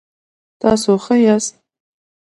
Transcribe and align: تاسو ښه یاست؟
تاسو 0.61 0.91
ښه 1.03 1.15
یاست؟ 1.25 1.53